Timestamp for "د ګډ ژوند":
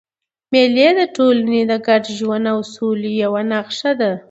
1.71-2.45